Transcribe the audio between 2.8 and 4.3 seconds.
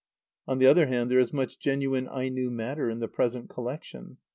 in the present collection.